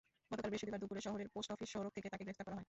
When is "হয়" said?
2.55-2.59